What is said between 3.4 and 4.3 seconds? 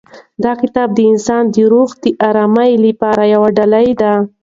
ډالۍ ده.